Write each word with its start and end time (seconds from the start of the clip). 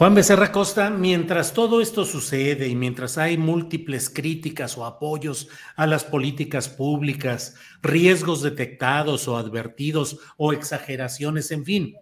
Juan 0.00 0.14
Becerra 0.14 0.50
Costa, 0.50 0.88
mientras 0.88 1.52
todo 1.52 1.82
esto 1.82 2.06
sucede 2.06 2.68
y 2.68 2.74
mientras 2.74 3.18
hay 3.18 3.36
múltiples 3.36 4.08
críticas 4.08 4.78
o 4.78 4.86
apoyos 4.86 5.50
a 5.76 5.86
las 5.86 6.04
políticas 6.04 6.70
públicas, 6.70 7.54
riesgos 7.82 8.40
detectados 8.40 9.28
o 9.28 9.36
advertidos 9.36 10.18
o 10.38 10.54
exageraciones, 10.54 11.50
en 11.50 11.66
fin, 11.66 11.96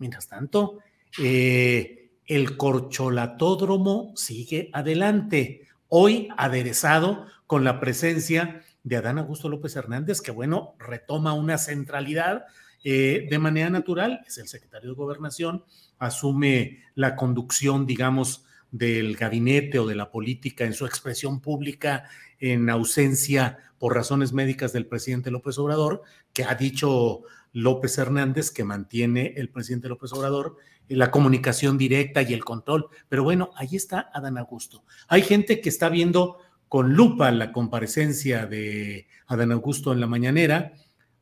mientras 0.00 0.26
tanto, 0.26 0.80
eh, 1.22 2.10
el 2.26 2.56
corcholatódromo 2.56 4.14
sigue 4.16 4.68
adelante, 4.72 5.68
hoy 5.86 6.30
aderezado 6.36 7.26
con 7.46 7.62
la 7.62 7.78
presencia 7.78 8.64
de 8.82 8.96
Adán 8.96 9.18
Augusto 9.18 9.48
López 9.48 9.76
Hernández, 9.76 10.20
que 10.20 10.32
bueno, 10.32 10.74
retoma 10.80 11.34
una 11.34 11.56
centralidad 11.58 12.46
eh, 12.84 13.26
de 13.28 13.38
manera 13.38 13.70
natural, 13.70 14.20
es 14.26 14.38
el 14.38 14.46
secretario 14.46 14.90
de 14.90 14.96
gobernación, 14.96 15.64
asume 15.98 16.84
la 16.94 17.16
conducción, 17.16 17.86
digamos, 17.86 18.44
del 18.70 19.16
gabinete 19.16 19.78
o 19.78 19.86
de 19.86 19.94
la 19.94 20.10
política 20.10 20.64
en 20.64 20.74
su 20.74 20.84
expresión 20.84 21.40
pública 21.40 22.04
en 22.38 22.68
ausencia 22.68 23.58
por 23.78 23.94
razones 23.94 24.32
médicas 24.32 24.72
del 24.72 24.86
presidente 24.86 25.30
López 25.30 25.58
Obrador, 25.58 26.02
que 26.32 26.44
ha 26.44 26.54
dicho 26.54 27.22
López 27.52 27.96
Hernández 27.98 28.50
que 28.50 28.64
mantiene 28.64 29.32
el 29.36 29.48
presidente 29.48 29.88
López 29.88 30.12
Obrador 30.12 30.56
la 30.88 31.10
comunicación 31.10 31.78
directa 31.78 32.22
y 32.22 32.34
el 32.34 32.44
control. 32.44 32.88
Pero 33.08 33.22
bueno, 33.22 33.50
ahí 33.56 33.76
está 33.76 34.10
Adán 34.12 34.38
Augusto. 34.38 34.84
Hay 35.08 35.22
gente 35.22 35.60
que 35.60 35.68
está 35.68 35.88
viendo 35.88 36.38
con 36.68 36.94
lupa 36.94 37.30
la 37.30 37.52
comparecencia 37.52 38.46
de 38.46 39.06
Adán 39.26 39.52
Augusto 39.52 39.92
en 39.92 40.00
la 40.00 40.06
mañanera. 40.06 40.72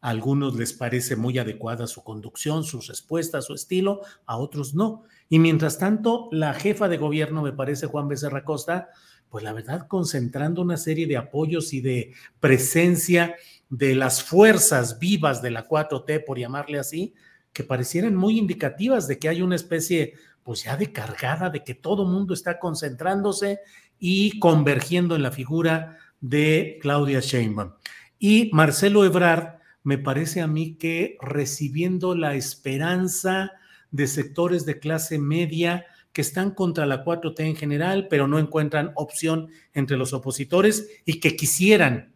A 0.03 0.11
algunos 0.11 0.57
les 0.57 0.75
parece 0.75 1.17
muy 1.17 1.39
adecuada 1.39 1.87
su 1.87 2.05
conducción, 2.05 2.65
sus 2.65 2.89
respuestas, 2.89 3.47
su 3.47 3.55
estilo, 3.55 4.03
a 4.27 4.37
otros 4.37 4.75
no. 4.75 5.05
Y 5.31 5.39
mientras 5.39 5.79
tanto, 5.79 6.29
la 6.33 6.53
jefa 6.53 6.89
de 6.89 6.99
gobierno, 6.99 7.41
me 7.41 7.53
parece 7.53 7.87
Juan 7.87 8.09
Becerra 8.09 8.45
Costa, 8.45 8.91
pues 9.31 9.45
la 9.45 9.55
verdad, 9.55 9.87
concentrando 9.89 10.61
una 10.61 10.77
serie 10.77 11.07
de 11.07 11.17
apoyos 11.17 11.73
y 11.73 11.81
de 11.81 12.13
presencia 12.39 13.37
de 13.71 13.95
las 13.95 14.23
fuerzas 14.23 14.99
vivas 14.99 15.41
de 15.41 15.51
la 15.53 15.67
4T, 15.67 16.25
por 16.27 16.39
llamarle 16.39 16.79
así, 16.79 17.15
que 17.55 17.65
parecieran 17.65 18.15
muy 18.15 18.39
indicativas 18.39 19.09
de 19.09 19.19
que 19.19 19.31
hay 19.31 19.41
una 19.41 19.57
especie, 19.57 20.15
pues 20.43 20.65
ya 20.65 20.77
de 20.77 20.93
cargada, 20.93 21.49
de 21.49 21.65
que 21.65 21.75
todo 21.75 22.05
mundo 22.05 22.35
está 22.35 22.59
concentrándose 22.59 23.61
y 23.99 24.39
convergiendo 24.39 25.17
en 25.17 25.23
la 25.23 25.31
figura 25.31 25.97
de 26.21 26.79
Claudia 26.83 27.21
Sheinbaum. 27.21 27.73
Y 28.19 28.51
Marcelo 28.53 29.05
Ebrard, 29.05 29.62
me 29.83 29.99
parece 29.99 30.41
a 30.41 30.47
mí 30.47 30.75
que 30.77 31.17
recibiendo 31.21 32.15
la 32.15 32.35
esperanza 32.35 33.53
de 33.91 34.07
sectores 34.07 34.65
de 34.65 34.79
clase 34.79 35.19
media 35.19 35.85
que 36.13 36.23
están 36.23 36.51
contra 36.53 36.87
la 36.87 37.05
4T 37.05 37.41
en 37.41 37.57
general, 37.57 38.07
pero 38.09 38.29
no 38.29 38.39
encuentran 38.39 38.93
opción 38.97 39.49
entre 39.73 39.97
los 39.97 40.13
opositores 40.13 40.89
y 41.05 41.21
que 41.21 41.37
quisieran 41.37 42.15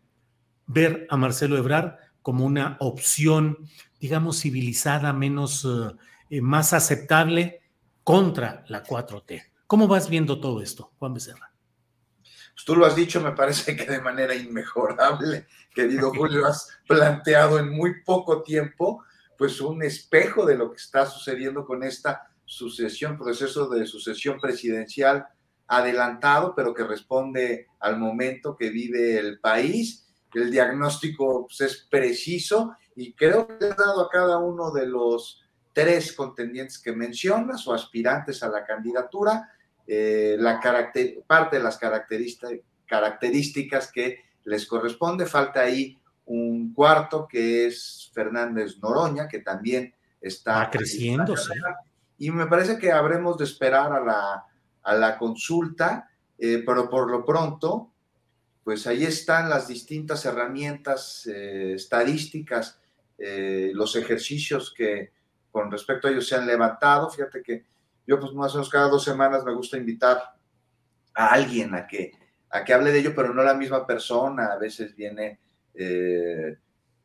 ver 0.67 1.07
a 1.11 1.17
Marcelo 1.17 1.57
Ebrard 1.57 1.95
como 2.23 2.45
una 2.45 2.77
opción 2.81 3.59
digamos, 4.01 4.41
civilizada, 4.41 5.13
menos, 5.13 5.67
eh, 6.31 6.41
más 6.41 6.73
aceptable 6.73 7.61
contra 8.05 8.65
la 8.69 8.83
4T. 8.85 9.43
¿Cómo 9.67 9.89
vas 9.89 10.09
viendo 10.09 10.41
todo 10.41 10.63
esto, 10.63 10.93
Juan 10.99 11.15
Becerra? 11.15 11.51
Pues 12.57 12.65
tú 12.65 12.75
lo 12.75 12.87
has 12.87 12.97
dicho, 12.97 13.21
me 13.21 13.33
parece 13.33 13.77
que 13.77 13.85
de 13.85 14.01
manera 14.01 14.35
inmejorable, 14.35 15.47
querido 15.75 16.11
Julio, 16.11 16.47
has 16.47 16.71
planteado 16.89 17.59
en 17.59 17.69
muy 17.69 18.03
poco 18.03 18.43
tiempo, 18.43 19.05
pues 19.37 19.61
un 19.61 19.83
espejo 19.83 20.47
de 20.47 20.57
lo 20.57 20.71
que 20.71 20.79
está 20.79 21.05
sucediendo 21.05 21.67
con 21.67 21.83
esta 21.83 22.31
sucesión, 22.47 23.19
proceso 23.19 23.69
de 23.69 23.85
sucesión 23.85 24.41
presidencial 24.41 25.27
adelantado, 25.67 26.55
pero 26.57 26.73
que 26.73 26.85
responde 26.85 27.67
al 27.79 27.99
momento 27.99 28.57
que 28.57 28.71
vive 28.71 29.19
el 29.19 29.39
país. 29.39 30.07
El 30.33 30.51
diagnóstico 30.51 31.47
pues, 31.47 31.61
es 31.61 31.87
preciso 31.91 32.75
y 32.95 33.13
creo 33.13 33.47
que 33.47 33.67
has 33.67 33.77
dado 33.77 34.01
a 34.01 34.09
cada 34.09 34.39
uno 34.39 34.71
de 34.71 34.87
los 34.87 35.43
tres 35.75 36.15
contendientes 36.15 36.79
que 36.79 36.93
mencionas 36.93 37.69
o 37.69 37.75
aspirantes 37.75 38.43
a 38.43 38.49
la 38.49 38.65
candidatura 38.65 39.51
eh, 39.87 40.37
la 40.39 40.61
parte 41.27 41.57
de 41.59 41.63
las 41.63 41.79
características 42.87 43.93
que 43.93 44.21
les 44.45 44.67
corresponde. 44.67 45.27
Falta 45.27 45.61
ahí 45.61 45.99
un 46.27 46.73
cuarto 46.73 47.27
que 47.29 47.67
es 47.67 48.11
Fernández 48.13 48.79
Noroña, 48.83 49.29
que 49.29 49.41
también 49.41 49.95
está 50.21 50.69
creciendo. 50.71 51.35
Y 52.19 52.31
me 52.31 52.47
parece 52.47 52.79
que 52.79 52.93
habremos 52.93 53.37
de 53.39 53.45
esperar 53.45 53.93
a 53.93 54.01
la, 54.01 54.45
a 54.83 54.95
la 54.95 55.19
consulta, 55.19 56.11
eh, 56.39 56.63
pero 56.65 56.89
por 56.89 57.11
lo 57.11 57.25
pronto, 57.25 57.91
pues 58.65 58.87
ahí 58.87 59.05
están 59.05 59.49
las 59.49 59.69
distintas 59.69 60.25
herramientas 60.25 61.27
eh, 61.27 61.75
estadísticas 61.75 62.81
eh, 63.19 63.71
los 63.73 63.97
ejercicios 63.97 64.75
que 64.77 65.11
con 65.51 65.71
respecto 65.71 66.07
a 66.07 66.11
ellos 66.11 66.29
se 66.29 66.35
han 66.35 66.47
levantado. 66.47 67.09
Fíjate 67.09 67.43
que 67.43 67.65
yo 68.07 68.21
pues 68.21 68.33
más 68.33 68.53
o 68.53 68.59
menos 68.59 68.71
cada 68.71 68.89
dos 68.89 69.05
semanas 69.05 69.45
me 69.45 69.55
gusta 69.55 69.77
invitar 69.77 70.23
a 71.15 71.27
alguien 71.29 71.75
a 71.75 71.87
que, 71.87 72.13
a 72.51 72.65
que 72.65 72.73
hable 72.73 72.93
de 72.93 73.01
ello, 73.01 73.15
pero 73.15 73.33
no 73.35 73.43
la 73.43 73.55
misma 73.55 73.87
persona. 73.87 74.53
A 74.53 74.59
veces 74.59 74.95
viene, 74.95 75.41
eh, 75.75 76.57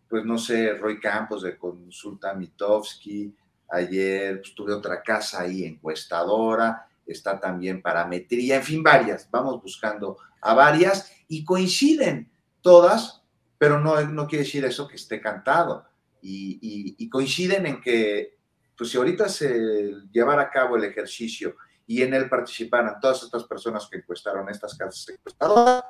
pues 0.08 0.26
no 0.26 0.38
sé, 0.38 0.74
Roy 0.74 1.00
Campos 1.00 1.44
de 1.44 1.58
Consulta 1.58 2.34
Mitowski. 2.34 3.34
Ayer 3.70 4.42
pues, 4.42 4.54
tuve 4.54 4.74
otra 4.74 5.02
casa 5.02 5.42
ahí 5.42 5.64
encuestadora. 5.64 6.88
Está 7.06 7.40
también 7.40 7.82
parametría, 7.82 8.58
en 8.58 8.64
fin, 8.64 8.84
varias. 8.84 9.30
Vamos 9.32 9.62
buscando 9.62 10.18
a 10.42 10.54
varias 10.54 11.12
y 11.28 11.44
coinciden 11.44 12.30
todas, 12.62 13.24
pero 13.58 13.80
no, 13.80 14.00
no 14.02 14.28
quiere 14.28 14.44
decir 14.44 14.66
eso 14.66 14.88
que 14.88 14.96
esté 14.96 15.20
cantado 15.20 15.86
y, 16.22 17.10
coinciden 17.10 17.66
en 17.66 17.82
que, 17.82 18.38
pues 18.82 18.90
si 18.90 18.98
ahorita 18.98 19.30
se 19.30 19.94
llevara 20.12 20.42
a 20.42 20.50
cabo 20.50 20.76
el 20.76 20.86
ejercicio 20.86 21.56
y 21.86 22.02
en 22.02 22.16
él 22.16 22.28
participaran 22.28 23.00
todas 23.00 23.22
estas 23.22 23.44
personas 23.44 23.88
que 23.88 24.00
encuestaron 24.00 24.50
estas 24.50 24.76
casas 24.76 25.08
encuestadoras, 25.08 25.84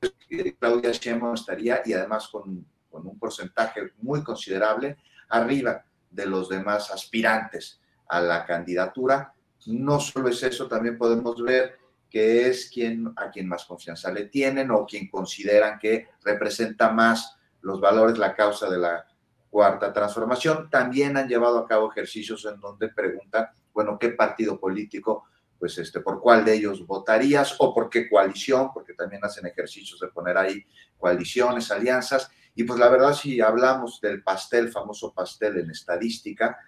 pues, 0.00 0.12
Claudia 0.58 0.90
Sheinbaum 0.90 1.34
estaría 1.34 1.82
y 1.84 1.92
además 1.92 2.26
con, 2.26 2.66
con 2.90 3.06
un 3.06 3.16
porcentaje 3.20 3.92
muy 3.98 4.24
considerable 4.24 4.96
arriba 5.28 5.84
de 6.10 6.26
los 6.26 6.48
demás 6.48 6.90
aspirantes 6.90 7.80
a 8.08 8.20
la 8.20 8.44
candidatura. 8.44 9.32
No 9.66 10.00
solo 10.00 10.28
es 10.28 10.42
eso, 10.42 10.66
también 10.66 10.98
podemos 10.98 11.40
ver 11.40 11.78
que 12.10 12.48
es 12.48 12.68
quien 12.68 13.12
a 13.14 13.30
quien 13.30 13.46
más 13.46 13.64
confianza 13.64 14.10
le 14.10 14.24
tienen 14.24 14.72
o 14.72 14.84
quien 14.84 15.08
consideran 15.08 15.78
que 15.78 16.08
representa 16.24 16.90
más 16.90 17.36
los 17.60 17.80
valores, 17.80 18.18
la 18.18 18.34
causa 18.34 18.68
de 18.68 18.78
la 18.78 19.06
cuarta 19.54 19.92
transformación. 19.92 20.68
También 20.68 21.16
han 21.16 21.28
llevado 21.28 21.60
a 21.60 21.68
cabo 21.68 21.88
ejercicios 21.88 22.44
en 22.44 22.58
donde 22.58 22.88
preguntan, 22.88 23.46
bueno, 23.72 23.96
¿qué 24.00 24.08
partido 24.08 24.58
político, 24.58 25.28
pues 25.60 25.78
este, 25.78 26.00
por 26.00 26.20
cuál 26.20 26.44
de 26.44 26.54
ellos 26.54 26.84
votarías 26.84 27.54
o 27.60 27.72
por 27.72 27.88
qué 27.88 28.10
coalición? 28.10 28.72
Porque 28.74 28.94
también 28.94 29.24
hacen 29.24 29.46
ejercicios 29.46 30.00
de 30.00 30.08
poner 30.08 30.36
ahí 30.36 30.66
coaliciones, 30.98 31.70
alianzas. 31.70 32.32
Y 32.56 32.64
pues 32.64 32.80
la 32.80 32.88
verdad, 32.88 33.14
si 33.14 33.40
hablamos 33.40 34.00
del 34.00 34.24
pastel, 34.24 34.72
famoso 34.72 35.14
pastel 35.14 35.56
en 35.58 35.70
estadística, 35.70 36.58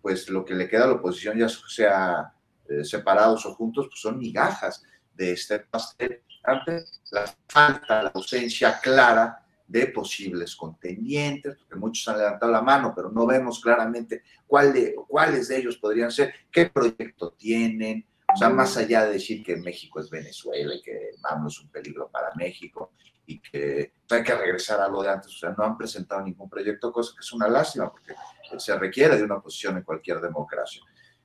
pues 0.00 0.28
lo 0.30 0.44
que 0.44 0.54
le 0.54 0.68
queda 0.68 0.84
a 0.84 0.86
la 0.86 0.92
oposición, 0.92 1.36
ya 1.36 1.48
sea 1.48 2.32
eh, 2.68 2.84
separados 2.84 3.44
o 3.44 3.56
juntos, 3.56 3.88
pues 3.88 4.00
son 4.00 4.20
migajas. 4.20 4.84
de 5.14 5.32
este 5.32 5.58
pastel 5.58 6.22
ante 6.44 6.84
la 7.10 7.24
falta, 7.48 8.04
la 8.04 8.12
ausencia 8.14 8.78
clara 8.80 9.45
de 9.66 9.88
posibles 9.88 10.54
contendientes, 10.54 11.56
porque 11.56 11.76
muchos 11.76 12.06
han 12.08 12.18
levantado 12.18 12.52
la 12.52 12.62
mano, 12.62 12.92
pero 12.94 13.10
no 13.10 13.26
vemos 13.26 13.60
claramente 13.60 14.22
cuál 14.46 14.72
de, 14.72 14.94
cuáles 15.08 15.48
de 15.48 15.58
ellos 15.58 15.76
podrían 15.76 16.10
ser, 16.10 16.32
qué 16.50 16.66
proyecto 16.66 17.32
tienen, 17.32 18.06
o 18.32 18.36
sea, 18.36 18.48
más 18.48 18.76
allá 18.76 19.04
de 19.06 19.14
decir 19.14 19.42
que 19.42 19.56
México 19.56 20.00
es 20.00 20.10
Venezuela 20.10 20.74
y 20.74 20.82
que 20.82 21.10
vamos 21.20 21.54
es 21.54 21.64
un 21.64 21.70
peligro 21.70 22.08
para 22.10 22.34
México 22.34 22.92
y 23.26 23.40
que 23.40 23.92
hay 24.08 24.22
que 24.22 24.34
regresar 24.34 24.80
a 24.80 24.88
lo 24.88 25.02
de 25.02 25.10
antes, 25.10 25.34
o 25.34 25.38
sea, 25.38 25.54
no 25.56 25.64
han 25.64 25.76
presentado 25.76 26.22
ningún 26.22 26.48
proyecto, 26.48 26.92
cosa 26.92 27.12
que 27.12 27.24
es 27.24 27.32
una 27.32 27.48
lástima, 27.48 27.90
porque 27.90 28.14
se 28.58 28.78
requiere 28.78 29.16
de 29.16 29.24
una 29.24 29.40
posición 29.40 29.76
en 29.76 29.82
cualquier 29.82 30.20
democracia. 30.20 30.80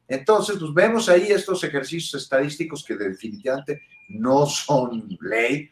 Entonces, 0.07 0.57
pues 0.59 0.73
vemos 0.73 1.07
ahí 1.09 1.31
estos 1.31 1.63
ejercicios 1.63 2.21
estadísticos 2.21 2.83
que 2.83 2.95
definitivamente 2.95 3.81
no 4.09 4.45
son 4.45 5.07
ley, 5.21 5.71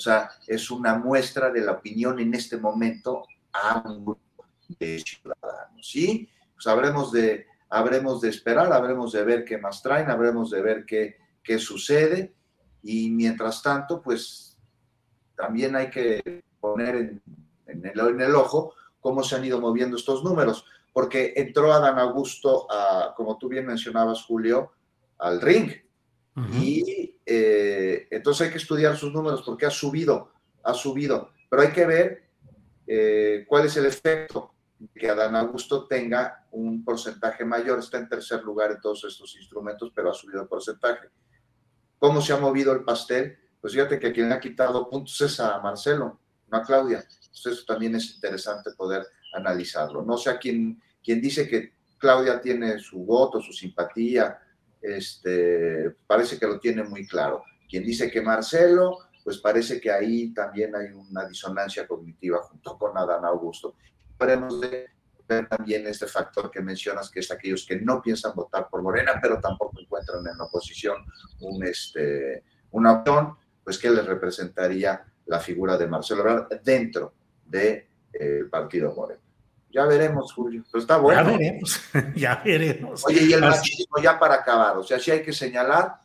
o 0.00 0.02
sea, 0.02 0.30
es 0.46 0.70
una 0.70 0.96
muestra 0.96 1.50
de 1.50 1.60
la 1.60 1.72
opinión 1.72 2.18
en 2.20 2.32
este 2.32 2.56
momento 2.56 3.26
a 3.52 3.82
un 3.86 4.02
grupo 4.02 4.46
de 4.78 4.98
ciudadanos, 4.98 5.86
¿sí? 5.86 6.26
Pues 6.54 6.66
habremos 6.66 7.12
de, 7.12 7.46
habremos 7.68 8.22
de 8.22 8.30
esperar, 8.30 8.72
habremos 8.72 9.12
de 9.12 9.22
ver 9.24 9.44
qué 9.44 9.58
más 9.58 9.82
traen, 9.82 10.08
habremos 10.08 10.50
de 10.50 10.62
ver 10.62 10.86
qué, 10.86 11.18
qué 11.42 11.58
sucede, 11.58 12.32
y 12.82 13.10
mientras 13.10 13.62
tanto, 13.62 14.00
pues 14.00 14.56
también 15.36 15.76
hay 15.76 15.90
que 15.90 16.42
poner 16.60 16.94
en, 16.96 17.22
en, 17.66 17.84
el, 17.84 18.00
en 18.00 18.20
el 18.22 18.34
ojo 18.34 18.72
cómo 19.00 19.22
se 19.22 19.36
han 19.36 19.44
ido 19.44 19.60
moviendo 19.60 19.98
estos 19.98 20.24
números, 20.24 20.64
porque 20.94 21.34
entró 21.36 21.74
Adán 21.74 21.98
Augusto, 21.98 22.66
a, 22.72 23.12
como 23.14 23.36
tú 23.36 23.50
bien 23.50 23.66
mencionabas, 23.66 24.22
Julio, 24.22 24.72
al 25.18 25.42
ring. 25.42 25.72
Uh 26.36 26.40
-huh. 26.40 26.62
Y 26.62 27.19
eh, 27.32 28.08
entonces 28.10 28.44
hay 28.44 28.50
que 28.50 28.58
estudiar 28.58 28.96
sus 28.96 29.12
números 29.12 29.42
porque 29.46 29.64
ha 29.64 29.70
subido, 29.70 30.32
ha 30.64 30.74
subido. 30.74 31.30
Pero 31.48 31.62
hay 31.62 31.70
que 31.70 31.86
ver 31.86 32.24
eh, 32.88 33.44
cuál 33.46 33.66
es 33.66 33.76
el 33.76 33.86
efecto 33.86 34.52
que 34.92 35.08
Adán 35.08 35.36
Augusto 35.36 35.86
tenga 35.86 36.44
un 36.50 36.84
porcentaje 36.84 37.44
mayor. 37.44 37.78
Está 37.78 37.98
en 37.98 38.08
tercer 38.08 38.42
lugar 38.42 38.72
en 38.72 38.80
todos 38.80 39.04
estos 39.04 39.36
instrumentos, 39.36 39.92
pero 39.94 40.10
ha 40.10 40.14
subido 40.14 40.42
el 40.42 40.48
porcentaje. 40.48 41.08
¿Cómo 42.00 42.20
se 42.20 42.32
ha 42.32 42.36
movido 42.36 42.72
el 42.72 42.82
pastel? 42.82 43.38
Pues 43.60 43.74
fíjate 43.74 44.00
que 44.00 44.10
quien 44.10 44.28
le 44.28 44.34
ha 44.34 44.40
quitado 44.40 44.90
puntos 44.90 45.20
es 45.20 45.38
a 45.38 45.60
Marcelo, 45.60 46.18
no 46.50 46.58
a 46.58 46.64
Claudia. 46.64 46.98
Entonces 46.98 47.52
eso 47.52 47.64
también 47.64 47.94
es 47.94 48.12
interesante 48.12 48.72
poder 48.72 49.06
analizarlo. 49.34 50.02
No 50.02 50.16
sé 50.16 50.30
a 50.30 50.38
quién, 50.40 50.82
quien 51.00 51.20
dice 51.20 51.46
que 51.46 51.74
Claudia 51.96 52.40
tiene 52.40 52.80
su 52.80 53.04
voto, 53.04 53.40
su 53.40 53.52
simpatía, 53.52 54.36
este, 54.80 55.90
parece 56.06 56.38
que 56.38 56.46
lo 56.46 56.58
tiene 56.58 56.82
muy 56.82 57.06
claro. 57.06 57.44
Quien 57.68 57.84
dice 57.84 58.10
que 58.10 58.20
Marcelo, 58.20 58.98
pues 59.22 59.38
parece 59.38 59.80
que 59.80 59.90
ahí 59.90 60.32
también 60.32 60.74
hay 60.74 60.88
una 60.88 61.24
disonancia 61.26 61.86
cognitiva 61.86 62.38
junto 62.42 62.76
con 62.78 62.96
Adán 62.96 63.24
Augusto. 63.24 63.74
Esperemos 64.10 64.60
de 64.60 64.88
ver 65.28 65.48
también 65.48 65.86
este 65.86 66.06
factor 66.06 66.50
que 66.50 66.60
mencionas, 66.60 67.10
que 67.10 67.20
es 67.20 67.30
aquellos 67.30 67.64
que 67.64 67.80
no 67.80 68.02
piensan 68.02 68.34
votar 68.34 68.68
por 68.68 68.82
Morena, 68.82 69.12
pero 69.22 69.40
tampoco 69.40 69.80
encuentran 69.80 70.26
en 70.26 70.36
la 70.36 70.44
oposición 70.44 71.04
un, 71.40 71.64
este, 71.64 72.42
opción, 72.72 73.36
pues 73.62 73.78
que 73.78 73.90
les 73.90 74.04
representaría 74.04 75.04
la 75.26 75.38
figura 75.38 75.76
de 75.76 75.86
Marcelo 75.86 76.48
dentro 76.64 77.14
del 77.46 77.60
de, 77.60 77.88
eh, 78.12 78.44
partido 78.50 78.92
Morena. 78.94 79.20
Ya 79.72 79.84
veremos, 79.84 80.32
Julio. 80.32 80.64
Pero 80.70 80.80
está 80.80 80.96
bueno. 80.96 81.30
Ya 81.30 81.36
veremos, 81.36 81.80
ya 82.16 82.42
veremos. 82.44 83.06
Oye, 83.06 83.22
y 83.22 83.32
el 83.32 83.40
machismo 83.40 83.98
ya 84.02 84.18
para 84.18 84.34
acabar, 84.36 84.76
o 84.76 84.82
sea, 84.82 84.98
sí 84.98 85.10
hay 85.10 85.22
que 85.22 85.32
señalar 85.32 86.00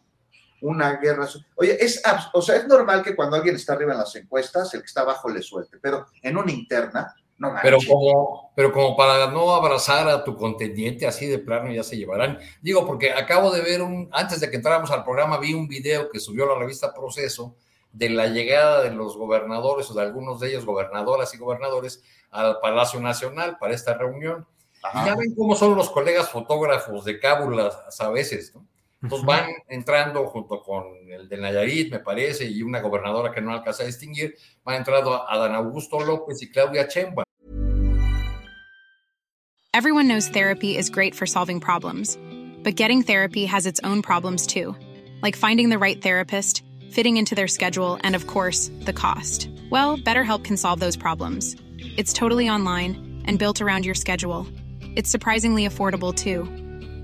una 0.61 0.97
guerra. 0.97 1.27
Oye, 1.55 1.77
es, 1.83 2.01
o 2.33 2.41
sea, 2.41 2.55
es 2.55 2.67
normal 2.67 3.03
que 3.03 3.15
cuando 3.15 3.35
alguien 3.35 3.55
está 3.55 3.73
arriba 3.73 3.93
en 3.93 3.99
las 3.99 4.15
encuestas, 4.15 4.73
el 4.73 4.81
que 4.81 4.87
está 4.87 5.01
abajo 5.01 5.29
le 5.29 5.41
suelte, 5.41 5.77
pero 5.81 6.07
en 6.21 6.37
una 6.37 6.51
interna, 6.51 7.13
no 7.37 7.49
manches. 7.51 7.63
Pero 7.63 7.77
como, 7.87 8.51
pero 8.55 8.71
como 8.71 8.95
para 8.95 9.29
no 9.31 9.53
abrazar 9.53 10.07
a 10.07 10.23
tu 10.23 10.35
contendiente 10.37 11.07
así 11.07 11.27
de 11.27 11.39
plano 11.39 11.71
ya 11.71 11.83
se 11.83 11.97
llevarán. 11.97 12.39
Digo, 12.61 12.85
porque 12.85 13.11
acabo 13.11 13.51
de 13.51 13.61
ver 13.61 13.81
un, 13.81 14.09
antes 14.11 14.39
de 14.39 14.49
que 14.49 14.55
entráramos 14.57 14.91
al 14.91 15.03
programa, 15.03 15.39
vi 15.39 15.53
un 15.53 15.67
video 15.67 16.09
que 16.09 16.19
subió 16.19 16.45
la 16.45 16.57
revista 16.57 16.93
Proceso 16.93 17.55
de 17.95 18.09
la 18.09 18.27
llegada 18.27 18.83
de 18.83 18.91
los 18.91 19.15
gobernadores 19.15 19.89
o 19.89 19.93
de 19.93 20.01
algunos 20.01 20.41
de 20.41 20.49
ellos, 20.49 20.65
gobernadoras 20.65 21.33
y 21.33 21.37
gobernadores, 21.37 22.03
al 22.29 22.59
Palacio 22.59 22.99
Nacional 22.99 23.57
para 23.57 23.73
esta 23.73 23.97
reunión. 23.97 24.45
Ajá. 24.83 25.01
Y 25.01 25.05
ya 25.07 25.15
ven 25.15 25.33
cómo 25.33 25.55
son 25.55 25.75
los 25.75 25.89
colegas 25.89 26.29
fotógrafos 26.29 27.05
de 27.05 27.19
cábulas 27.19 27.77
a 27.99 28.09
veces, 28.09 28.53
¿no? 28.53 28.67
Entonces 29.01 29.25
van 29.25 29.51
entrando 29.67 30.25
junto 30.27 30.61
con 30.61 30.85
el 31.09 31.29
de 31.29 31.37
Nayarit, 31.37 31.91
me 31.91 31.99
parece, 31.99 32.45
y 32.45 32.63
una 32.63 32.81
gobernadora 32.81 33.31
que 33.31 33.39
no 33.39 33.53
alcanza 33.53 33.83
a 33.83 33.85
distinguir, 33.85 34.35
van 34.63 34.77
entrando 34.77 35.29
a 35.29 35.37
Dan 35.37 35.53
Augusto 35.53 35.99
López 35.99 36.41
y 36.41 36.49
Claudia 36.49 36.87
Chemba. 36.87 37.23
Everyone 39.73 40.07
knows 40.07 40.27
therapy 40.29 40.77
is 40.77 40.89
great 40.89 41.13
for 41.13 41.27
solving 41.27 41.59
problems, 41.59 42.17
but 42.63 42.75
getting 42.75 43.03
therapy 43.03 43.45
has 43.45 43.65
its 43.65 43.79
own 43.83 44.01
problems 44.01 44.47
too, 44.47 44.75
like 45.21 45.35
finding 45.37 45.69
the 45.69 45.77
right 45.77 46.01
therapist, 46.01 46.63
fitting 46.95 47.17
into 47.17 47.35
their 47.35 47.47
schedule, 47.47 47.99
and 48.03 48.15
of 48.15 48.25
course, 48.25 48.71
the 48.85 48.93
cost. 48.93 49.49
Well, 49.69 49.97
BetterHelp 49.97 50.45
can 50.45 50.55
solve 50.55 50.79
those 50.79 50.95
problems. 50.95 51.57
It's 51.97 52.13
totally 52.13 52.49
online 52.49 53.21
and 53.25 53.37
built 53.37 53.61
around 53.61 53.85
your 53.85 53.95
schedule. 53.95 54.47
It's 54.95 55.09
surprisingly 55.09 55.67
affordable 55.67 56.15
too. 56.15 56.45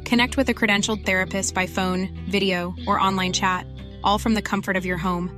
Connect 0.10 0.38
with 0.38 0.48
a 0.48 0.54
credentialed 0.54 1.06
therapist 1.06 1.54
by 1.54 1.68
phone, 1.68 2.08
video, 2.30 2.74
or 2.88 3.00
online 3.00 3.34
chat, 3.34 3.68
all 4.02 4.18
from 4.18 4.34
the 4.34 4.42
comfort 4.42 4.78
of 4.78 4.86
your 4.86 4.98
home. 4.98 5.30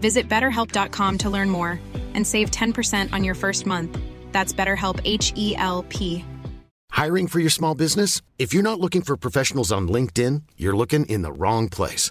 Visit 0.00 0.26
betterhelp.com 0.26 1.18
to 1.18 1.28
learn 1.28 1.50
more 1.50 1.78
and 2.14 2.26
save 2.26 2.50
10% 2.50 3.12
on 3.12 3.24
your 3.24 3.34
first 3.34 3.66
month. 3.66 3.98
That's 4.32 4.54
BetterHelp 4.54 5.02
H 5.04 5.34
E 5.36 5.54
L 5.56 5.84
P. 5.90 6.24
Hiring 6.90 7.26
for 7.28 7.40
your 7.40 7.50
small 7.50 7.74
business? 7.74 8.22
If 8.38 8.54
you're 8.54 8.62
not 8.62 8.80
looking 8.80 9.02
for 9.02 9.18
professionals 9.18 9.70
on 9.70 9.88
LinkedIn, 9.88 10.44
you're 10.56 10.76
looking 10.76 11.04
in 11.06 11.20
the 11.22 11.32
wrong 11.32 11.68
place. 11.68 12.10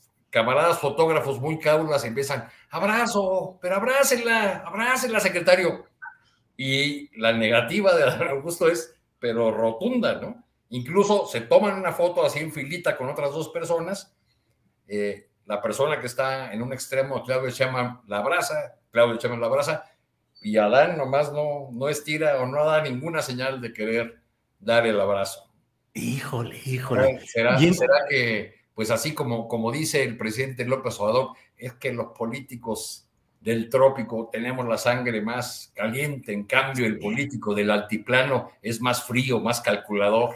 camaradas 0.31 0.79
fotógrafos 0.79 1.39
muy 1.39 1.59
cábulas 1.59 2.05
empiezan, 2.05 2.47
abrazo, 2.71 3.59
pero 3.61 3.75
abrácenla, 3.75 4.63
abrácenla, 4.65 5.19
secretario. 5.19 5.85
Y 6.57 7.15
la 7.19 7.33
negativa 7.33 7.93
de 7.95 8.03
Augusto 8.29 8.67
es, 8.67 8.95
pero 9.19 9.51
rotunda, 9.51 10.15
¿no? 10.15 10.43
Incluso 10.69 11.27
se 11.27 11.41
toman 11.41 11.77
una 11.77 11.91
foto 11.91 12.25
así 12.25 12.39
en 12.39 12.51
filita 12.51 12.97
con 12.97 13.09
otras 13.09 13.31
dos 13.31 13.49
personas. 13.49 14.15
Eh, 14.87 15.27
la 15.45 15.61
persona 15.61 15.99
que 15.99 16.07
está 16.07 16.53
en 16.53 16.61
un 16.61 16.71
extremo, 16.71 17.23
Claudio 17.23 17.51
Chema, 17.51 18.01
la 18.07 18.19
abraza, 18.19 18.75
Claudio 18.89 19.17
Chema 19.17 19.37
la 19.37 19.47
abraza, 19.47 19.83
y 20.41 20.57
Adán 20.57 20.97
nomás 20.97 21.33
no, 21.33 21.69
no 21.71 21.89
estira 21.89 22.41
o 22.41 22.45
no 22.45 22.65
da 22.65 22.81
ninguna 22.81 23.21
señal 23.21 23.59
de 23.59 23.73
querer 23.73 24.21
dar 24.59 24.87
el 24.87 24.99
abrazo. 24.99 25.51
Híjole, 25.93 26.57
híjole. 26.65 27.19
¿Será, 27.27 27.59
¿será 27.59 28.05
que, 28.09 28.60
pues 28.73 28.91
así 28.91 29.13
como, 29.13 29.47
como 29.47 29.71
dice 29.71 30.03
el 30.03 30.17
presidente 30.17 30.65
López 30.65 30.99
Obrador, 30.99 31.31
es 31.57 31.73
que 31.73 31.93
los 31.93 32.07
políticos 32.17 33.07
del 33.39 33.69
trópico 33.69 34.29
tenemos 34.31 34.67
la 34.67 34.77
sangre 34.77 35.21
más 35.21 35.71
caliente, 35.75 36.31
en 36.31 36.45
cambio 36.45 36.85
el 36.85 36.99
político 36.99 37.55
del 37.55 37.71
altiplano 37.71 38.51
es 38.61 38.79
más 38.81 39.03
frío, 39.03 39.39
más 39.39 39.61
calculador? 39.61 40.35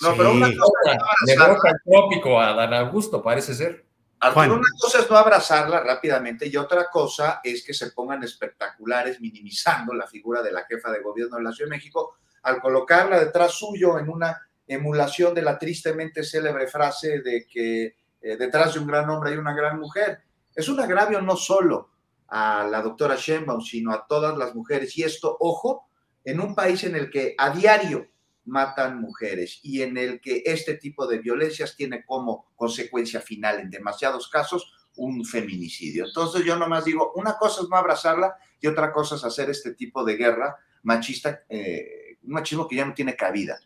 No, 0.00 0.10
sí. 0.10 0.14
pero 0.16 0.32
una 0.32 0.48
cosa 0.56 0.98
le 1.26 1.36
toca 1.36 1.70
el 1.70 1.76
trópico 1.84 2.40
a 2.40 2.52
Dan 2.52 2.74
Augusto, 2.74 3.22
parece 3.22 3.54
ser. 3.54 3.86
Arturo, 4.18 4.54
una 4.54 4.68
cosa 4.80 5.00
es 5.00 5.10
no 5.10 5.16
abrazarla 5.16 5.80
rápidamente 5.80 6.46
y 6.46 6.56
otra 6.56 6.86
cosa 6.90 7.40
es 7.42 7.64
que 7.64 7.74
se 7.74 7.90
pongan 7.90 8.22
espectaculares 8.22 9.20
minimizando 9.20 9.94
la 9.94 10.06
figura 10.06 10.42
de 10.42 10.52
la 10.52 10.64
jefa 10.64 10.92
de 10.92 11.00
gobierno 11.00 11.38
de 11.38 11.42
la 11.42 11.52
Ciudad 11.52 11.70
de 11.70 11.76
México 11.76 12.16
al 12.42 12.60
colocarla 12.60 13.18
detrás 13.18 13.52
suyo 13.52 13.98
en 13.98 14.08
una 14.08 14.40
emulación 14.66 15.34
de 15.34 15.42
la 15.42 15.58
tristemente 15.58 16.24
célebre 16.24 16.66
frase 16.66 17.20
de 17.20 17.46
que 17.46 17.96
eh, 18.20 18.36
detrás 18.36 18.74
de 18.74 18.80
un 18.80 18.86
gran 18.86 19.08
hombre 19.10 19.30
hay 19.30 19.36
una 19.36 19.54
gran 19.54 19.78
mujer. 19.78 20.22
Es 20.54 20.68
un 20.68 20.80
agravio 20.80 21.20
no 21.20 21.36
solo 21.36 21.90
a 22.28 22.66
la 22.70 22.80
doctora 22.80 23.16
Sheinbaum, 23.16 23.60
sino 23.60 23.92
a 23.92 24.06
todas 24.06 24.36
las 24.38 24.54
mujeres. 24.54 24.96
Y 24.96 25.02
esto, 25.02 25.36
ojo, 25.40 25.88
en 26.24 26.40
un 26.40 26.54
país 26.54 26.84
en 26.84 26.96
el 26.96 27.10
que 27.10 27.34
a 27.36 27.50
diario 27.50 28.08
matan 28.44 29.00
mujeres 29.00 29.60
y 29.62 29.82
en 29.82 29.96
el 29.96 30.20
que 30.20 30.42
este 30.46 30.74
tipo 30.74 31.06
de 31.06 31.18
violencias 31.18 31.76
tiene 31.76 32.04
como 32.04 32.52
consecuencia 32.56 33.20
final 33.20 33.60
en 33.60 33.70
demasiados 33.70 34.28
casos 34.28 34.72
un 34.96 35.24
feminicidio. 35.24 36.06
Entonces 36.06 36.44
yo 36.44 36.56
nomás 36.56 36.84
digo, 36.84 37.12
una 37.14 37.36
cosa 37.36 37.62
es 37.62 37.68
no 37.68 37.76
abrazarla 37.76 38.36
y 38.60 38.66
otra 38.66 38.92
cosa 38.92 39.16
es 39.16 39.24
hacer 39.24 39.50
este 39.50 39.74
tipo 39.74 40.04
de 40.04 40.16
guerra 40.16 40.56
machista, 40.82 41.42
eh, 41.48 42.18
un 42.22 42.32
machismo 42.32 42.68
que 42.68 42.76
ya 42.76 42.84
no 42.84 42.94
tiene 42.94 43.16
cabida. 43.16 43.58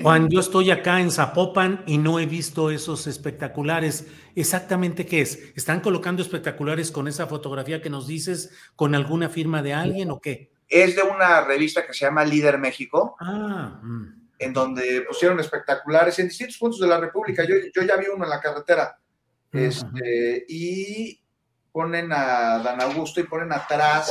Juan, 0.00 0.28
yo 0.30 0.40
estoy 0.40 0.70
acá 0.70 1.00
en 1.00 1.10
Zapopan 1.10 1.82
y 1.86 1.98
no 1.98 2.18
he 2.18 2.26
visto 2.26 2.70
esos 2.70 3.06
espectaculares. 3.06 4.06
¿Exactamente 4.34 5.04
qué 5.04 5.20
es? 5.20 5.52
¿Están 5.54 5.80
colocando 5.80 6.22
espectaculares 6.22 6.90
con 6.90 7.08
esa 7.08 7.26
fotografía 7.26 7.82
que 7.82 7.90
nos 7.90 8.06
dices, 8.06 8.50
con 8.74 8.94
alguna 8.94 9.28
firma 9.28 9.62
de 9.62 9.74
alguien 9.74 10.10
o 10.10 10.20
qué? 10.20 10.52
Es 10.68 10.96
de 10.96 11.02
una 11.02 11.42
revista 11.42 11.86
que 11.86 11.92
se 11.92 12.06
llama 12.06 12.24
Líder 12.24 12.58
México. 12.58 13.16
Ah, 13.20 13.80
mm. 13.82 14.30
En 14.38 14.52
donde 14.52 15.02
pusieron 15.02 15.38
espectaculares 15.40 16.18
en 16.18 16.28
distintos 16.28 16.56
puntos 16.56 16.80
de 16.80 16.86
la 16.86 16.98
República. 16.98 17.44
Yo, 17.44 17.54
yo 17.74 17.82
ya 17.82 17.96
vi 17.96 18.06
uno 18.06 18.24
en 18.24 18.30
la 18.30 18.40
carretera. 18.40 18.98
Este, 19.52 20.46
y 20.48 21.20
ponen 21.70 22.10
a 22.12 22.58
Dan 22.58 22.80
Augusto 22.80 23.20
y 23.20 23.24
ponen 23.24 23.52
atrás, 23.52 24.10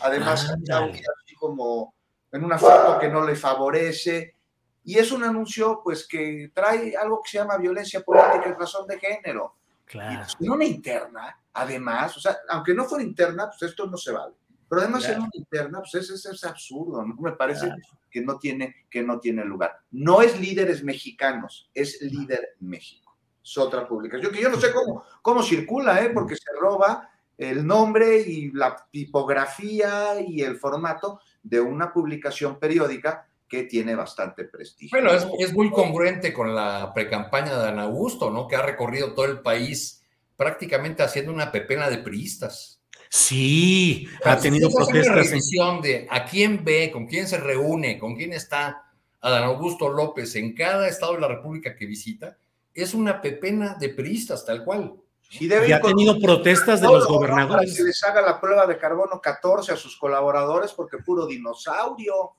además, 0.00 0.48
así 0.48 1.34
como 1.34 1.94
en 2.30 2.44
una 2.44 2.58
foto 2.58 2.98
que 2.98 3.08
no 3.08 3.24
le 3.24 3.36
favorece 3.36 4.36
y 4.84 4.98
es 4.98 5.12
un 5.12 5.22
anuncio, 5.22 5.80
pues, 5.82 6.06
que 6.06 6.50
trae 6.54 6.96
algo 6.96 7.22
que 7.22 7.30
se 7.30 7.38
llama 7.38 7.56
violencia 7.56 8.00
política 8.00 8.48
y 8.48 8.52
razón 8.52 8.86
de 8.86 8.98
género. 8.98 9.56
Claro. 9.84 10.26
Y 10.40 10.48
una 10.48 10.64
interna, 10.64 11.38
además, 11.52 12.16
o 12.16 12.20
sea, 12.20 12.38
aunque 12.48 12.74
no 12.74 12.84
fuera 12.84 13.04
interna, 13.04 13.48
pues 13.48 13.70
esto 13.70 13.86
no 13.86 13.96
se 13.96 14.12
vale. 14.12 14.34
Pero 14.68 14.82
además 14.82 15.06
en 15.08 15.18
una 15.20 15.30
interna, 15.34 15.80
pues 15.80 16.10
es, 16.10 16.24
es, 16.24 16.44
absurdo, 16.44 17.04
¿no? 17.04 17.14
Me 17.16 17.32
parece 17.32 17.70
que, 18.10 18.22
no 18.22 18.38
tiene, 18.38 18.86
que 18.88 19.02
no 19.02 19.20
tiene 19.20 19.44
lugar. 19.44 19.78
No 19.90 20.22
es 20.22 20.40
líderes 20.40 20.82
mexicanos, 20.82 21.70
es 21.74 22.00
líder 22.00 22.56
México. 22.60 23.14
Es 23.44 23.58
otra 23.58 23.86
publicación. 23.86 24.30
Yo 24.30 24.34
que 24.34 24.42
yo 24.42 24.48
no 24.48 24.58
sé 24.58 24.72
cómo, 24.72 25.04
cómo 25.20 25.42
circula, 25.42 26.02
¿eh? 26.02 26.08
Porque 26.08 26.36
se 26.36 26.50
roba 26.58 27.10
el 27.36 27.66
nombre 27.66 28.20
y 28.20 28.50
la 28.52 28.76
tipografía 28.90 30.20
y 30.20 30.40
el 30.40 30.56
formato 30.56 31.20
de 31.42 31.60
una 31.60 31.92
publicación 31.92 32.58
periódica 32.58 33.28
que 33.52 33.64
tiene 33.64 33.94
bastante 33.94 34.44
prestigio. 34.44 34.98
Bueno, 34.98 35.14
es, 35.38 35.52
muy 35.52 35.70
congruente 35.70 36.32
con 36.32 36.54
la 36.54 36.90
precampaña 36.94 37.54
de 37.54 37.68
Ana 37.68 37.82
Augusto, 37.82 38.30
¿no? 38.30 38.48
Que 38.48 38.56
ha 38.56 38.62
recorrido 38.62 39.12
todo 39.12 39.26
el 39.26 39.40
país 39.40 40.02
prácticamente 40.36 41.02
haciendo 41.02 41.34
una 41.34 41.52
pepena 41.52 41.90
de 41.90 41.98
priistas. 41.98 42.80
Sí, 43.10 44.08
ha 44.24 44.38
tenido 44.38 44.70
protestas. 44.70 45.30
Una 45.54 45.82
de 45.82 46.06
a 46.10 46.24
quién 46.24 46.64
ve, 46.64 46.90
con 46.90 47.06
quién 47.06 47.28
se 47.28 47.36
reúne, 47.36 47.98
con 47.98 48.16
quién 48.16 48.32
está 48.32 48.90
Adán 49.20 49.44
Augusto 49.44 49.90
López 49.90 50.34
en 50.36 50.54
cada 50.54 50.88
estado 50.88 51.12
de 51.12 51.20
la 51.20 51.28
República 51.28 51.76
que 51.76 51.84
visita, 51.84 52.38
es 52.72 52.94
una 52.94 53.20
pepena 53.20 53.74
de 53.78 53.90
priistas, 53.90 54.46
tal 54.46 54.64
cual. 54.64 54.94
y 55.38 55.52
ha 55.52 55.80
tenido 55.82 56.18
protestas 56.18 56.80
de 56.80 56.86
los 56.86 57.06
gobernadores. 57.06 57.76
Que 57.76 57.84
les 57.84 58.02
haga 58.02 58.22
la 58.22 58.40
prueba 58.40 58.66
de 58.66 58.78
carbono 58.78 59.20
14 59.20 59.72
a 59.72 59.76
sus 59.76 59.98
colaboradores 59.98 60.72
porque 60.72 60.96
puro 61.04 61.26
dinosaurio. 61.26 62.36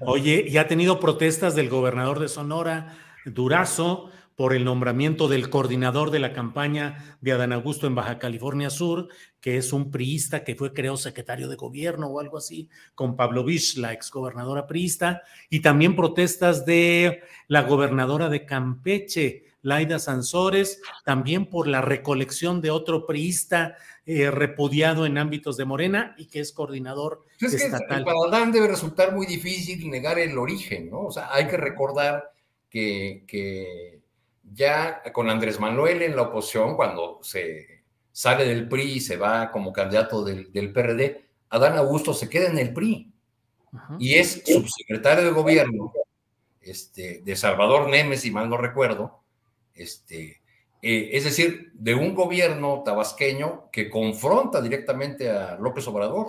Oye, 0.00 0.44
y 0.48 0.56
ha 0.58 0.68
tenido 0.68 1.00
protestas 1.00 1.54
del 1.54 1.68
gobernador 1.68 2.20
de 2.20 2.28
Sonora, 2.28 2.96
Durazo, 3.24 4.10
por 4.36 4.54
el 4.54 4.64
nombramiento 4.64 5.28
del 5.28 5.48
coordinador 5.48 6.10
de 6.10 6.18
la 6.18 6.34
campaña 6.34 7.16
de 7.22 7.32
Adán 7.32 7.54
Augusto 7.54 7.86
en 7.86 7.94
Baja 7.94 8.18
California 8.18 8.68
Sur, 8.68 9.08
que 9.40 9.56
es 9.56 9.72
un 9.72 9.90
priista 9.90 10.44
que 10.44 10.54
fue, 10.54 10.74
creo, 10.74 10.98
secretario 10.98 11.48
de 11.48 11.56
gobierno 11.56 12.08
o 12.08 12.20
algo 12.20 12.36
así, 12.36 12.68
con 12.94 13.16
Pablo 13.16 13.44
Vich, 13.44 13.78
la 13.78 13.94
exgobernadora 13.94 14.66
priista, 14.66 15.22
y 15.48 15.60
también 15.60 15.96
protestas 15.96 16.66
de 16.66 17.22
la 17.48 17.62
gobernadora 17.62 18.28
de 18.28 18.44
Campeche, 18.44 19.45
Laida 19.66 19.98
Sansores, 19.98 20.80
también 21.04 21.46
por 21.50 21.66
la 21.66 21.80
recolección 21.80 22.60
de 22.60 22.70
otro 22.70 23.04
priista 23.04 23.76
eh, 24.06 24.30
repudiado 24.30 25.06
en 25.06 25.18
ámbitos 25.18 25.56
de 25.56 25.64
Morena 25.64 26.14
y 26.16 26.26
que 26.26 26.38
es 26.38 26.52
coordinador 26.52 27.24
pues 27.40 27.54
es 27.54 27.64
estatal. 27.64 28.04
para 28.04 28.16
Adán 28.28 28.52
debe 28.52 28.68
resultar 28.68 29.12
muy 29.12 29.26
difícil 29.26 29.90
negar 29.90 30.20
el 30.20 30.38
origen, 30.38 30.88
¿no? 30.88 31.06
O 31.06 31.10
sea, 31.10 31.32
hay 31.32 31.48
que 31.48 31.56
recordar 31.56 32.30
que, 32.70 34.00
ya 34.52 35.02
con 35.12 35.28
Andrés 35.28 35.58
Manuel 35.58 36.02
en 36.02 36.14
la 36.14 36.22
oposición, 36.22 36.76
cuando 36.76 37.18
se 37.22 37.82
sale 38.12 38.44
del 38.44 38.68
PRI 38.68 38.82
y 38.82 39.00
se 39.00 39.16
va 39.16 39.50
como 39.50 39.72
candidato 39.72 40.24
del, 40.24 40.72
PRD, 40.72 41.24
Adán 41.48 41.76
Augusto 41.76 42.14
se 42.14 42.28
queda 42.28 42.50
en 42.50 42.58
el 42.58 42.72
PRI 42.72 43.12
y 43.98 44.14
es 44.14 44.44
subsecretario 44.46 45.24
de 45.24 45.30
gobierno 45.30 45.92
este, 46.60 47.22
de 47.24 47.34
Salvador 47.34 47.88
Nemes, 47.88 48.20
si 48.20 48.30
mal 48.30 48.48
no 48.48 48.56
recuerdo, 48.56 49.25
este, 49.76 50.40
eh, 50.82 51.10
es 51.12 51.24
decir, 51.24 51.70
de 51.74 51.94
un 51.94 52.14
gobierno 52.14 52.82
tabasqueño 52.84 53.70
que 53.72 53.90
confronta 53.90 54.60
directamente 54.60 55.30
a 55.30 55.56
López 55.56 55.86
Obrador. 55.88 56.28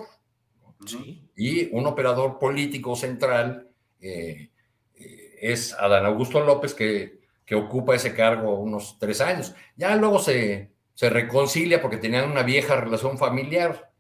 Y 1.36 1.76
un 1.76 1.88
operador 1.88 2.38
político 2.38 2.96
central 2.96 3.68
eh, 4.00 4.52
eh, 4.96 5.36
es 5.42 5.74
Adán 5.74 6.06
Augusto 6.06 6.40
López, 6.40 6.74
que, 6.74 7.20
que, 7.46 7.56
ocupa 7.56 7.96
ese 7.96 8.14
cargo 8.14 8.60
unos 8.60 8.98
tres 9.00 9.22
años. 9.22 9.56
Ya 9.76 9.96
luego 9.96 10.20
se, 10.20 10.72
se 10.94 11.10
reconcilia 11.10 11.82
porque 11.82 11.98
tenían 11.98 12.30
una 12.30 12.44
vieja 12.44 12.76
relación 12.76 13.18
familiar, 13.18 13.92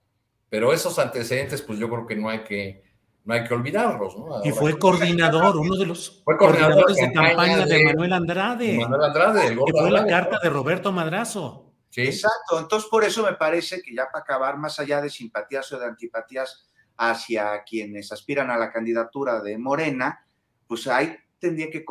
pero 0.49 0.71
esos 0.71 0.99
antecedentes, 0.99 1.61
pues 1.61 1.79
yo 1.79 1.89
creo 1.89 2.05
que 2.05 2.15
no 2.15 2.29
hay 2.29 2.39
que, 2.43 2.83
no 3.27 3.33
hay 3.33 3.43
que 3.43 3.53
olvidarlos. 3.53 4.17
¿no? 4.17 4.41
y 4.43 4.51
fue 4.51 4.79
coordinador, 4.79 5.57
uno 5.57 5.75
de 5.75 5.85
los 5.85 6.23
coordinadores 6.23 6.95
de 6.95 7.11
campaña, 7.11 7.65
de, 7.65 7.83
Manuel 7.83 8.13
Andrade. 8.13 8.77
Manuel 8.77 9.03
Andrade, 9.03 9.49
que 9.49 9.73
fue 9.77 9.91
la 9.91 10.07
carta 10.07 10.39
de 10.41 10.49
Roberto 10.49 10.93
Madrazo. 10.93 11.73
Sí. 11.89 12.03
Exacto, 12.03 12.57
entonces 12.57 12.87
por 12.89 13.03
eso 13.03 13.25
me 13.25 13.33
parece 13.33 13.81
que 13.81 13.93
ya 13.93 14.07
para 14.09 14.23
acabar, 14.23 14.57
más 14.57 14.79
allá 14.79 15.01
de 15.01 15.09
simpatías 15.09 15.69
o 15.73 15.79
de 15.79 15.87
antipatías 15.87 16.69
hacia 16.95 17.63
quienes 17.63 18.13
aspiran 18.13 18.49
a 18.49 18.57
la 18.57 18.71
candidatura 18.71 19.41
de 19.41 19.57
Morena, 19.57 20.25
pues 20.65 20.87
ahí 20.87 21.13
tendría 21.37 21.69
que, 21.69 21.83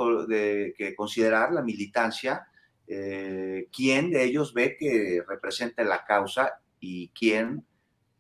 que 0.75 0.95
considerar 0.97 1.53
la 1.53 1.61
militancia, 1.61 2.47
eh, 2.87 3.69
quién 3.71 4.11
de 4.11 4.25
ellos 4.25 4.55
ve 4.55 4.77
que 4.79 5.23
representa 5.29 5.85
la 5.85 6.03
causa 6.03 6.61
y 6.81 7.09
quién 7.09 7.63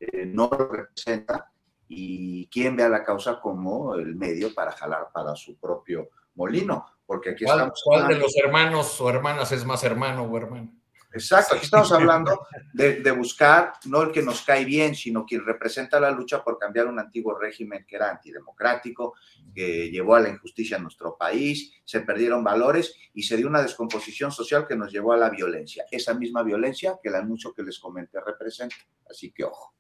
eh, 0.01 0.27
no 0.27 0.51
lo 0.53 0.69
representa 0.69 1.51
y 1.89 2.47
quién 2.49 2.77
ve 2.77 2.83
a 2.83 2.89
la 2.89 3.05
causa 3.05 3.41
como 3.41 3.95
el 3.95 4.17
medio 4.17 4.55
para 4.55 4.73
jalar 4.73 5.09
para 5.13 5.35
su 5.37 5.57
propio 5.57 6.11
molino. 6.35 6.87
Porque 7.07 7.31
aquí 7.31 7.45
¿Cuál, 7.45 7.73
¿cuál 7.85 8.09
de 8.09 8.19
los 8.19 8.37
hermanos 8.37 9.01
o 9.01 9.09
hermanas 9.09 9.53
es 9.53 9.65
más 9.65 9.85
hermano 9.85 10.25
o 10.25 10.37
hermana? 10.37 10.71
Exacto, 11.13 11.55
aquí 11.55 11.65
estamos 11.65 11.91
hablando 11.93 12.47
de, 12.75 13.01
de, 13.01 13.11
buscar 13.11 13.73
no 13.87 14.03
el 14.03 14.13
que 14.13 14.21
nos 14.21 14.43
cae 14.43 14.67
bien, 14.67 14.95
sino 14.95 15.25
quien 15.25 15.47
representa 15.47 15.99
la 15.99 16.11
lucha 16.11 16.45
por 16.45 16.59
cambiar 16.59 16.89
un 16.89 16.99
antiguo 16.99 17.39
régimen 17.39 17.87
que 17.89 17.97
era 17.97 18.11
antidemocrático, 18.11 19.15
que 19.55 19.91
llevó 19.91 20.15
a 20.15 20.21
la 20.21 20.29
injusticia 20.29 20.77
en 20.77 20.83
nuestro 20.83 21.17
país, 21.17 21.73
se 21.85 22.01
perdieron 22.01 22.45
valores 22.45 22.95
y 23.15 23.23
se 23.23 23.39
dio 23.39 23.49
una 23.49 23.63
descomposición 23.63 24.31
social 24.31 24.67
que 24.67 24.77
nos 24.77 24.93
llevó 24.93 25.13
a 25.13 25.17
la 25.17 25.31
violencia. 25.31 25.87
Esa 25.91 26.13
misma 26.13 26.43
violencia 26.43 26.99
que 27.03 27.09
el 27.09 27.15
anuncio 27.15 27.55
que 27.55 27.63
les 27.63 27.79
comenté 27.79 28.21
representa. 28.21 28.77
Así 29.09 29.33
que 29.33 29.45
ojo. 29.45 29.73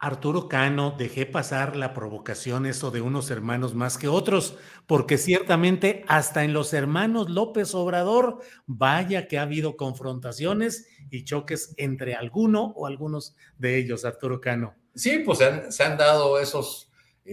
Arturo 0.00 0.48
Cano, 0.48 0.94
dejé 0.96 1.26
pasar 1.26 1.74
la 1.74 1.92
provocación 1.92 2.66
eso 2.66 2.92
de 2.92 3.00
unos 3.00 3.30
hermanos 3.32 3.74
más 3.74 3.98
que 3.98 4.06
otros, 4.06 4.56
porque 4.86 5.18
ciertamente 5.18 6.04
hasta 6.06 6.44
en 6.44 6.52
los 6.52 6.72
hermanos 6.72 7.28
López 7.28 7.74
Obrador, 7.74 8.38
vaya 8.66 9.26
que 9.26 9.38
ha 9.38 9.42
habido 9.42 9.76
confrontaciones 9.76 10.86
y 11.10 11.24
choques 11.24 11.74
entre 11.78 12.14
alguno 12.14 12.72
o 12.76 12.86
algunos 12.86 13.34
de 13.58 13.76
ellos, 13.76 14.04
Arturo 14.04 14.40
Cano. 14.40 14.76
Sí, 14.94 15.18
pues 15.24 15.40
se 15.68 15.82
han 15.82 15.96
dado 15.96 16.38
esos 16.38 16.87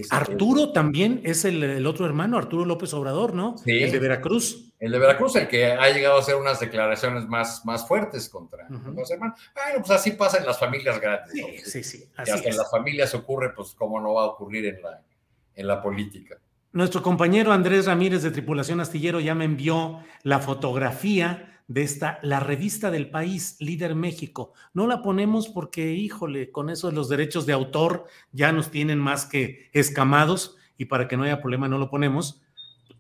Arturo 0.10 0.72
también 0.72 1.22
es 1.24 1.46
el, 1.46 1.86
otro 1.86 2.06
hermano, 2.06 2.38
Arturo 2.38 2.66
López 2.66 2.94
Obrador, 2.94 3.34
¿no? 3.34 3.58
Sí. 3.58 3.84
El 3.84 3.92
de 3.92 4.00
Veracruz. 4.00 4.74
El 4.80 4.92
de 4.92 5.00
Veracruz, 5.00 5.36
el 5.36 5.48
que 5.48 5.68
ha 5.72 5.90
llegado 5.90 6.18
a 6.18 6.20
hacer 6.20 6.36
unas 6.36 6.60
declaraciones 6.60 7.28
más, 7.28 7.66
más 7.66 7.88
fuertes 7.88 8.30
contra 8.30 8.68
los 8.70 9.10
hermanos. 9.10 9.40
Bueno, 9.54 9.80
pues 9.80 9.92
así 9.92 10.12
pasa 10.12 10.38
en 10.38 10.46
las 10.46 10.60
familias 10.60 11.00
grandes. 11.00 11.32
Sí, 11.32 11.58
sí, 11.64 11.84
sí. 11.84 12.10
Así 12.18 12.32
hasta 12.32 12.50
en 12.50 12.58
las 12.58 12.70
familias 12.70 13.14
ocurre, 13.16 13.54
pues 13.56 13.74
cómo 13.76 14.00
no 14.02 14.14
va 14.16 14.24
a 14.24 14.26
ocurrir 14.26 14.66
en 14.66 14.82
la, 14.82 15.02
en 15.56 15.68
la 15.68 15.82
política. 15.82 16.38
Nuestro 16.74 17.02
compañero 17.02 17.54
Andrés 17.54 17.86
Ramírez 17.86 18.22
de 18.22 18.32
Tripulación 18.32 18.82
Astillero 18.82 19.22
ya 19.22 19.34
me 19.34 19.46
envió 19.46 20.04
la 20.24 20.40
fotografía 20.40 21.55
de 21.68 21.82
esta, 21.82 22.20
la 22.22 22.40
revista 22.40 22.92
del 22.92 23.10
país, 23.10 23.58
Líder 23.60 23.96
México. 23.96 24.54
No 24.74 24.88
la 24.88 25.02
ponemos 25.02 25.50
porque, 25.50 25.94
híjole, 25.94 26.52
con 26.52 26.70
eso 26.70 26.90
de 26.90 26.96
los 26.96 27.10
derechos 27.10 27.46
de 27.46 27.54
autor 27.54 28.06
ya 28.32 28.52
nos 28.52 28.70
tienen 28.70 29.00
más 29.00 29.26
que 29.26 29.70
escamados 29.74 30.58
y 30.78 30.86
para 30.86 31.08
que 31.08 31.18
no 31.18 31.24
haya 31.24 31.42
problema 31.42 31.68
no 31.68 31.78
lo 31.78 31.90
ponemos, 31.90 32.42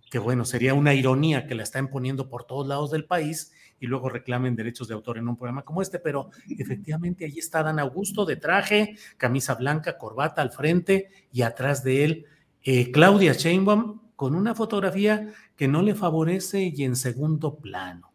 que 0.09 0.19
bueno, 0.19 0.45
sería 0.45 0.73
una 0.73 0.93
ironía 0.93 1.45
que 1.45 1.55
la 1.55 1.63
están 1.63 1.89
poniendo 1.89 2.29
por 2.29 2.45
todos 2.45 2.67
lados 2.67 2.91
del 2.91 3.05
país 3.05 3.53
y 3.79 3.87
luego 3.87 4.09
reclamen 4.09 4.55
derechos 4.55 4.87
de 4.87 4.93
autor 4.93 5.17
en 5.17 5.27
un 5.27 5.35
programa 5.35 5.63
como 5.63 5.81
este, 5.81 5.99
pero 5.99 6.29
efectivamente 6.57 7.25
allí 7.25 7.39
está 7.39 7.61
Dan 7.61 7.79
Augusto 7.79 8.25
de 8.25 8.37
traje, 8.37 8.95
camisa 9.17 9.55
blanca, 9.55 9.97
corbata 9.97 10.41
al 10.41 10.51
frente 10.51 11.09
y 11.31 11.41
atrás 11.41 11.83
de 11.83 12.05
él 12.05 12.25
eh, 12.63 12.91
Claudia 12.91 13.33
Sheinbaum 13.33 13.99
con 14.15 14.33
una 14.33 14.55
fotografía 14.55 15.33
que 15.55 15.67
no 15.67 15.81
le 15.81 15.93
favorece 15.93 16.71
y 16.73 16.83
en 16.83 16.95
segundo 16.95 17.57
plano 17.57 18.14